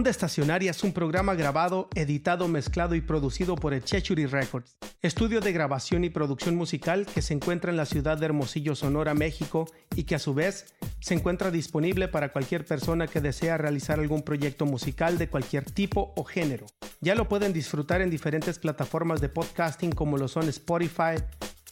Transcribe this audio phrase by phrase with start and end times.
[0.00, 5.52] Onda Estacionaria es un programa grabado, editado, mezclado y producido por Chechuri Records, estudio de
[5.52, 10.04] grabación y producción musical que se encuentra en la ciudad de Hermosillo, Sonora, México, y
[10.04, 14.64] que a su vez se encuentra disponible para cualquier persona que desea realizar algún proyecto
[14.64, 16.64] musical de cualquier tipo o género.
[17.02, 21.22] Ya lo pueden disfrutar en diferentes plataformas de podcasting como lo son Spotify,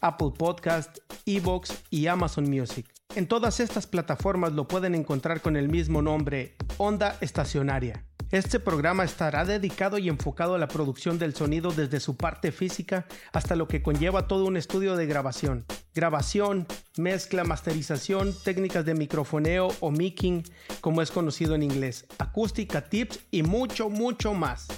[0.03, 2.85] Apple Podcast, Evox y Amazon Music.
[3.15, 8.05] En todas estas plataformas lo pueden encontrar con el mismo nombre, Onda Estacionaria.
[8.31, 13.07] Este programa estará dedicado y enfocado a la producción del sonido desde su parte física
[13.33, 15.65] hasta lo que conlleva todo un estudio de grabación.
[15.95, 16.67] Grabación,
[16.99, 20.45] mezcla, masterización, técnicas de microfoneo o micking,
[20.83, 24.69] como es conocido en inglés, acústica, tips y mucho, mucho más.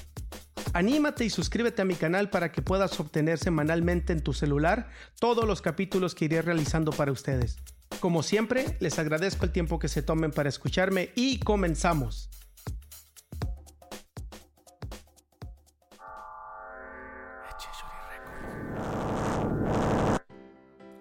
[0.73, 5.45] Anímate y suscríbete a mi canal para que puedas obtener semanalmente en tu celular todos
[5.45, 7.59] los capítulos que iré realizando para ustedes.
[7.99, 12.31] Como siempre, les agradezco el tiempo que se tomen para escucharme y comenzamos.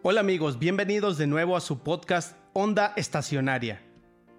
[0.01, 3.81] Hola amigos, bienvenidos de nuevo a su podcast Onda Estacionaria.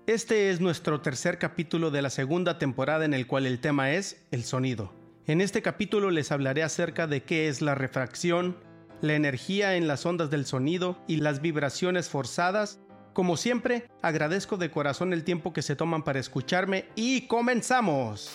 [0.06, 4.24] Este es nuestro tercer capítulo de la segunda temporada en el cual el tema es
[4.30, 4.90] el sonido.
[5.26, 8.56] En este capítulo les hablaré acerca de qué es la refracción,
[9.02, 12.80] la energía en las ondas del sonido y las vibraciones forzadas.
[13.12, 18.30] Como siempre, agradezco de corazón el tiempo que se toman para escucharme y comenzamos.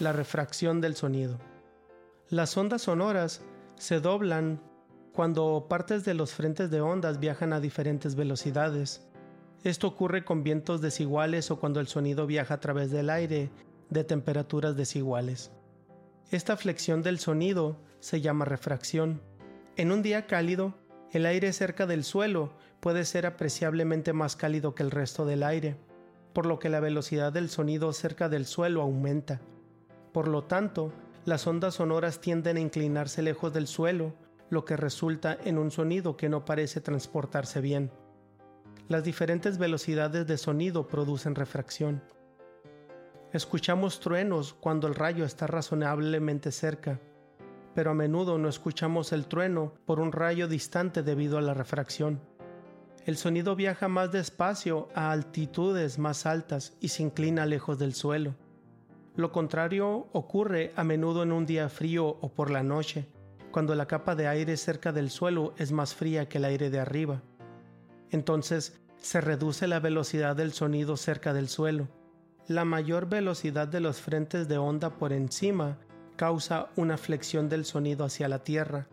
[0.00, 1.38] La refracción del sonido.
[2.30, 3.42] Las ondas sonoras
[3.76, 4.60] se doblan
[5.12, 9.06] cuando partes de los frentes de ondas viajan a diferentes velocidades.
[9.64, 13.50] Esto ocurre con vientos desiguales o cuando el sonido viaja a través del aire
[13.90, 15.50] de temperaturas desiguales.
[16.30, 19.20] Esta flexión del sonido se llama refracción.
[19.76, 20.74] En un día cálido,
[21.10, 25.76] el aire cerca del suelo puede ser apreciablemente más cálido que el resto del aire,
[26.32, 29.40] por lo que la velocidad del sonido cerca del suelo aumenta.
[30.12, 30.92] Por lo tanto,
[31.24, 34.14] las ondas sonoras tienden a inclinarse lejos del suelo,
[34.50, 37.90] lo que resulta en un sonido que no parece transportarse bien.
[38.88, 42.02] Las diferentes velocidades de sonido producen refracción.
[43.32, 46.98] Escuchamos truenos cuando el rayo está razonablemente cerca,
[47.76, 52.20] pero a menudo no escuchamos el trueno por un rayo distante debido a la refracción.
[53.06, 58.34] El sonido viaja más despacio a altitudes más altas y se inclina lejos del suelo.
[59.14, 63.08] Lo contrario ocurre a menudo en un día frío o por la noche,
[63.50, 66.80] cuando la capa de aire cerca del suelo es más fría que el aire de
[66.80, 67.22] arriba.
[68.10, 71.88] Entonces se reduce la velocidad del sonido cerca del suelo.
[72.46, 75.78] La mayor velocidad de los frentes de onda por encima
[76.16, 78.88] causa una flexión del sonido hacia la tierra,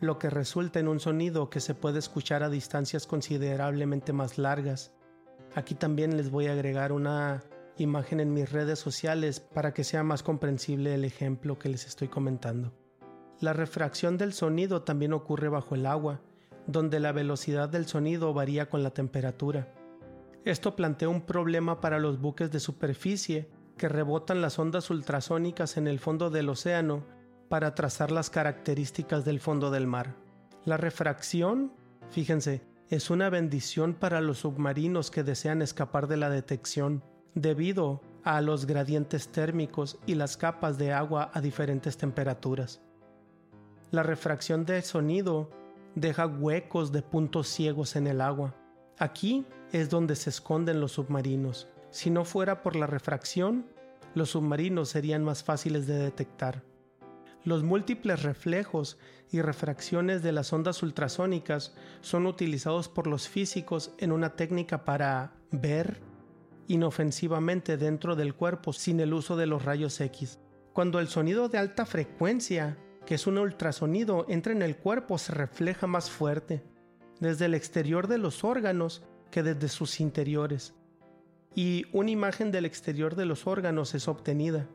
[0.00, 4.92] lo que resulta en un sonido que se puede escuchar a distancias considerablemente más largas.
[5.54, 7.42] Aquí también les voy a agregar una
[7.76, 12.08] imagen en mis redes sociales para que sea más comprensible el ejemplo que les estoy
[12.08, 12.72] comentando.
[13.42, 16.20] La refracción del sonido también ocurre bajo el agua,
[16.68, 19.74] donde la velocidad del sonido varía con la temperatura.
[20.44, 25.88] Esto plantea un problema para los buques de superficie que rebotan las ondas ultrasónicas en
[25.88, 27.04] el fondo del océano
[27.48, 30.14] para trazar las características del fondo del mar.
[30.64, 31.72] La refracción,
[32.10, 37.02] fíjense, es una bendición para los submarinos que desean escapar de la detección,
[37.34, 42.80] debido a los gradientes térmicos y las capas de agua a diferentes temperaturas.
[43.92, 45.50] La refracción del sonido
[45.94, 48.56] deja huecos de puntos ciegos en el agua.
[48.98, 51.68] Aquí es donde se esconden los submarinos.
[51.90, 53.66] Si no fuera por la refracción,
[54.14, 56.62] los submarinos serían más fáciles de detectar.
[57.44, 58.96] Los múltiples reflejos
[59.30, 65.34] y refracciones de las ondas ultrasónicas son utilizados por los físicos en una técnica para
[65.50, 66.00] ver
[66.66, 70.38] inofensivamente dentro del cuerpo sin el uso de los rayos X.
[70.72, 75.32] Cuando el sonido de alta frecuencia que es un ultrasonido, entra en el cuerpo, se
[75.32, 76.62] refleja más fuerte,
[77.20, 80.74] desde el exterior de los órganos que desde sus interiores.
[81.54, 84.68] Y una imagen del exterior de los órganos es obtenida.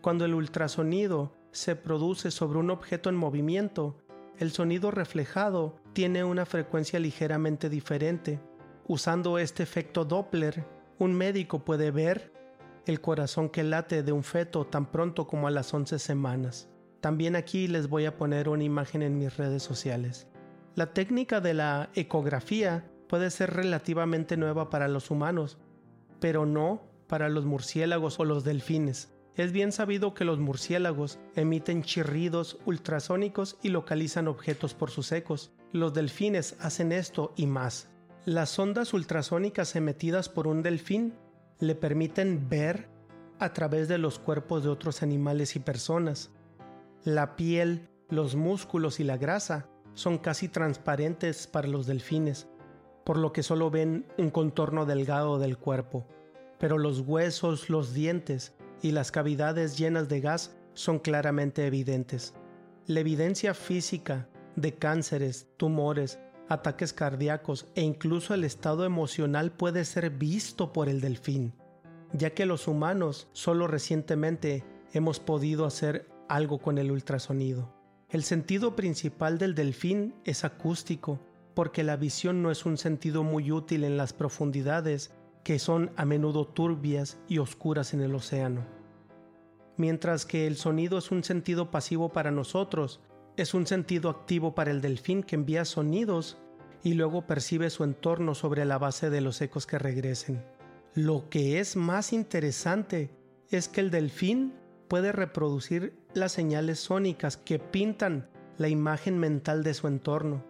[0.00, 3.96] Cuando el ultrasonido se produce sobre un objeto en movimiento,
[4.38, 8.40] el sonido reflejado tiene una frecuencia ligeramente diferente.
[8.88, 10.64] Usando este efecto Doppler,
[10.98, 12.32] un médico puede ver
[12.86, 16.68] el corazón que late de un feto tan pronto como a las 11 semanas.
[17.00, 20.28] También aquí les voy a poner una imagen en mis redes sociales.
[20.74, 25.58] La técnica de la ecografía puede ser relativamente nueva para los humanos,
[26.20, 29.12] pero no para los murciélagos o los delfines.
[29.34, 35.52] Es bien sabido que los murciélagos emiten chirridos ultrasónicos y localizan objetos por sus ecos.
[35.72, 37.88] Los delfines hacen esto y más.
[38.26, 41.14] Las ondas ultrasónicas emitidas por un delfín
[41.58, 42.88] le permiten ver
[43.38, 46.30] a través de los cuerpos de otros animales y personas.
[47.04, 52.46] La piel, los músculos y la grasa son casi transparentes para los delfines,
[53.06, 56.06] por lo que solo ven un contorno delgado del cuerpo.
[56.58, 58.52] Pero los huesos, los dientes
[58.82, 62.34] y las cavidades llenas de gas son claramente evidentes.
[62.86, 66.18] La evidencia física de cánceres, tumores,
[66.50, 71.54] ataques cardíacos e incluso el estado emocional puede ser visto por el delfín,
[72.12, 77.74] ya que los humanos solo recientemente hemos podido hacer algo con el ultrasonido.
[78.08, 81.20] El sentido principal del delfín es acústico,
[81.54, 85.12] porque la visión no es un sentido muy útil en las profundidades
[85.44, 88.66] que son a menudo turbias y oscuras en el océano.
[89.76, 93.00] Mientras que el sonido es un sentido pasivo para nosotros,
[93.36, 96.38] es un sentido activo para el delfín que envía sonidos
[96.82, 100.44] y luego percibe su entorno sobre la base de los ecos que regresen.
[100.94, 103.10] Lo que es más interesante
[103.50, 104.54] es que el delfín
[104.88, 108.28] puede reproducir las señales sónicas que pintan
[108.58, 110.44] la imagen mental de su entorno.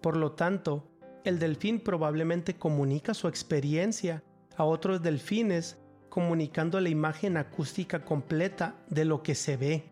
[0.00, 0.88] Por lo tanto,
[1.24, 4.22] el delfín probablemente comunica su experiencia
[4.56, 5.78] a otros delfines
[6.08, 9.90] comunicando la imagen acústica completa de lo que se ve,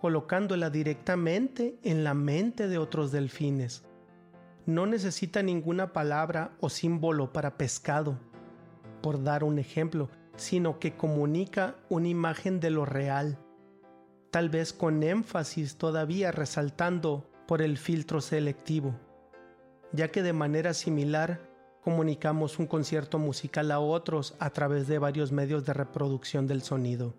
[0.00, 3.84] colocándola directamente en la mente de otros delfines.
[4.64, 8.18] No necesita ninguna palabra o símbolo para pescado,
[9.02, 13.38] por dar un ejemplo, sino que comunica una imagen de lo real,
[14.34, 18.98] tal vez con énfasis todavía resaltando por el filtro selectivo,
[19.92, 21.48] ya que de manera similar
[21.84, 27.14] comunicamos un concierto musical a otros a través de varios medios de reproducción del sonido.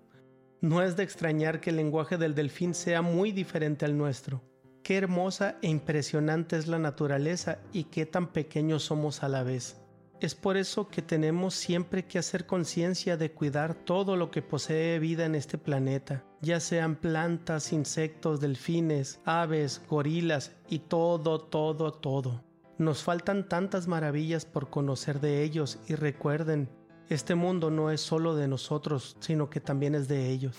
[0.59, 4.41] No es de extrañar que el lenguaje del delfín sea muy diferente al nuestro.
[4.83, 9.77] Qué hermosa e impresionante es la naturaleza y qué tan pequeños somos a la vez.
[10.19, 14.99] Es por eso que tenemos siempre que hacer conciencia de cuidar todo lo que posee
[14.99, 22.43] vida en este planeta, ya sean plantas, insectos, delfines, aves, gorilas y todo, todo, todo.
[22.77, 26.69] Nos faltan tantas maravillas por conocer de ellos y recuerden,
[27.09, 30.55] este mundo no es solo de nosotros, sino que también es de ellos.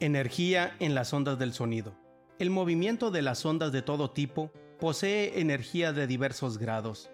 [0.00, 1.94] Energía en las ondas del sonido.
[2.38, 7.10] El movimiento de las ondas de todo tipo posee energía de diversos grados.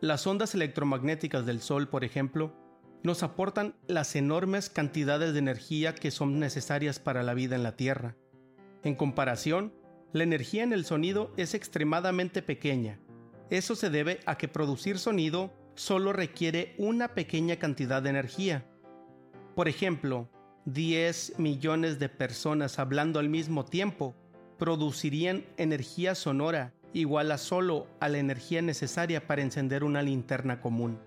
[0.00, 2.52] Las ondas electromagnéticas del Sol, por ejemplo,
[3.04, 7.76] nos aportan las enormes cantidades de energía que son necesarias para la vida en la
[7.76, 8.16] Tierra.
[8.82, 9.74] En comparación,
[10.14, 12.98] la energía en el sonido es extremadamente pequeña.
[13.50, 18.64] Eso se debe a que producir sonido solo requiere una pequeña cantidad de energía.
[19.54, 20.30] Por ejemplo,
[20.64, 24.14] 10 millones de personas hablando al mismo tiempo
[24.58, 30.98] producirían energía sonora igual a solo a la energía necesaria para encender una linterna común.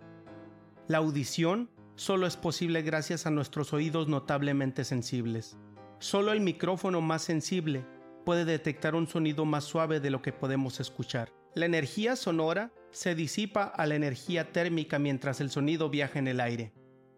[0.88, 5.58] La audición solo es posible gracias a nuestros oídos notablemente sensibles.
[6.00, 7.86] Solo el micrófono más sensible
[8.24, 11.34] puede detectar un sonido más suave de lo que podemos escuchar.
[11.56, 16.40] La energía sonora se disipa a la energía térmica mientras el sonido viaja en el
[16.40, 16.72] aire.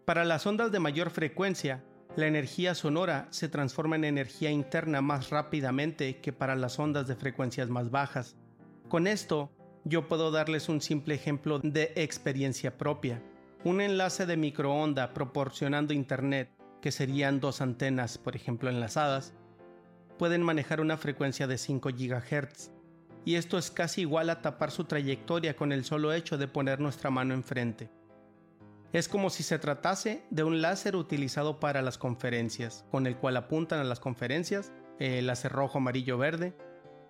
[0.06, 1.84] Para las ondas de mayor frecuencia,
[2.16, 7.16] la energía sonora se transforma en energía interna más rápidamente que para las ondas de
[7.16, 8.34] frecuencias más bajas.
[8.88, 9.52] Con esto,
[9.84, 13.22] yo puedo darles un simple ejemplo de experiencia propia.
[13.62, 16.50] Un enlace de microonda proporcionando internet,
[16.80, 19.34] que serían dos antenas, por ejemplo, enlazadas,
[20.18, 22.70] pueden manejar una frecuencia de 5 GHz,
[23.26, 26.80] y esto es casi igual a tapar su trayectoria con el solo hecho de poner
[26.80, 27.90] nuestra mano enfrente.
[28.94, 33.36] Es como si se tratase de un láser utilizado para las conferencias, con el cual
[33.36, 36.56] apuntan a las conferencias, el láser rojo, amarillo, verde.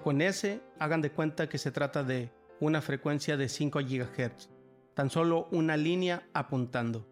[0.02, 4.50] Con ese, hagan de cuenta que se trata de una frecuencia de 5 GHz,
[4.94, 7.06] tan solo una línea apuntando.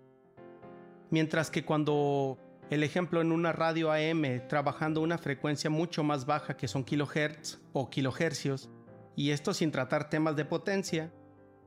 [1.11, 2.39] Mientras que cuando
[2.71, 7.61] el ejemplo en una radio AM trabajando una frecuencia mucho más baja que son kilohertz
[7.73, 8.69] o kilohercios,
[9.17, 11.13] y esto sin tratar temas de potencia,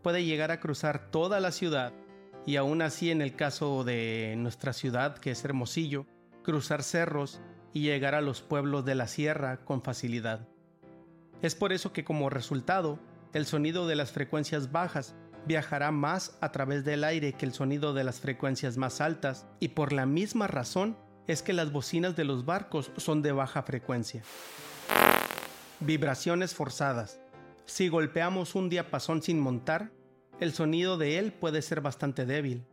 [0.01, 1.93] puede llegar a cruzar toda la ciudad
[2.45, 6.05] y aún así en el caso de nuestra ciudad que es Hermosillo,
[6.43, 7.41] cruzar cerros
[7.73, 10.47] y llegar a los pueblos de la sierra con facilidad.
[11.41, 12.99] Es por eso que como resultado,
[13.33, 17.93] el sonido de las frecuencias bajas viajará más a través del aire que el sonido
[17.93, 22.25] de las frecuencias más altas y por la misma razón es que las bocinas de
[22.25, 24.23] los barcos son de baja frecuencia.
[25.79, 27.19] Vibraciones forzadas.
[27.65, 29.91] Si golpeamos un diapasón sin montar,
[30.39, 32.65] el sonido de él puede ser bastante débil.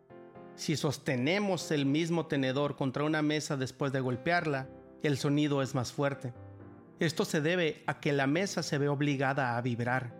[0.56, 4.68] Si sostenemos el mismo tenedor contra una mesa después de golpearla,
[5.02, 6.34] el sonido es más fuerte.
[6.98, 10.17] Esto se debe a que la mesa se ve obligada a vibrar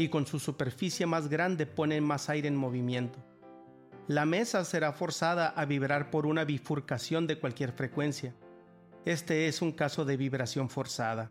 [0.00, 3.18] y con su superficie más grande pone más aire en movimiento.
[4.08, 8.34] La mesa será forzada a vibrar por una bifurcación de cualquier frecuencia.
[9.04, 11.30] Este es un caso de vibración forzada.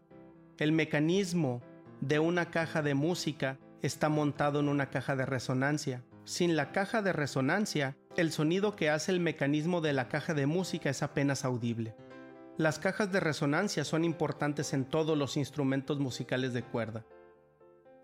[0.57, 1.61] El mecanismo
[1.99, 6.03] de una caja de música está montado en una caja de resonancia.
[6.23, 10.45] Sin la caja de resonancia, el sonido que hace el mecanismo de la caja de
[10.45, 11.95] música es apenas audible.
[12.57, 17.03] Las cajas de resonancia son importantes en todos los instrumentos musicales de cuerda.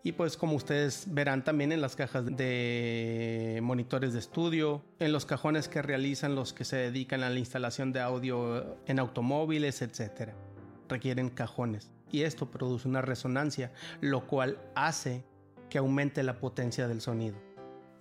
[0.05, 5.25] Y pues como ustedes verán también en las cajas de monitores de estudio, en los
[5.25, 10.33] cajones que realizan los que se dedican a la instalación de audio en automóviles, etc.
[10.88, 11.89] Requieren cajones.
[12.12, 15.24] Y esto produce una resonancia, lo cual hace
[15.71, 17.38] que aumente la potencia del sonido.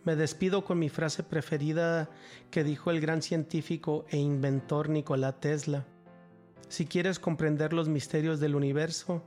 [0.05, 2.11] Me despido con mi frase preferida
[2.51, 5.87] que dijo el gran científico e inventor Nikola Tesla.
[6.69, 9.25] Si quieres comprender los misterios del universo,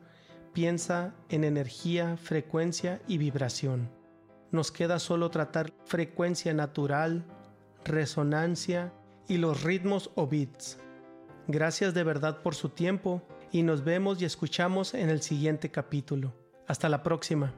[0.57, 3.91] piensa en energía, frecuencia y vibración.
[4.51, 7.23] Nos queda solo tratar frecuencia natural,
[7.85, 8.91] resonancia
[9.27, 10.79] y los ritmos o beats.
[11.47, 13.21] Gracias de verdad por su tiempo
[13.51, 16.33] y nos vemos y escuchamos en el siguiente capítulo.
[16.65, 17.53] Hasta la próxima.